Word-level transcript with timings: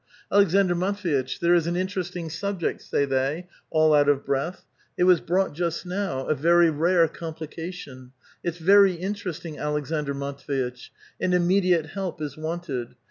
^^ 0.31 0.35
Aleksandr 0.35 0.71
Matv^itch, 0.71 1.37
there 1.37 1.53
is 1.53 1.67
an 1.67 1.75
interesting 1.75 2.27
subject," 2.31 2.81
say 2.81 3.05
they, 3.05 3.47
all 3.69 3.93
out 3.93 4.09
of 4.09 4.25
breath; 4.25 4.65
*' 4.81 4.97
it 4.97 5.03
was 5.03 5.21
brought 5.21 5.53
just 5.53 5.85
now— 5.85 6.25
a 6.27 6.33
very 6.33 6.71
rare 6.71 7.07
complication; 7.07 8.11
it's 8.43 8.57
very 8.57 8.95
interesting, 8.95 9.57
Aleksandr 9.57 10.15
Matv^itch, 10.15 10.89
and 11.19 11.35
immediate 11.35 11.85
help 11.85 12.19
is 12.19 12.35
wanted. 12.35 12.95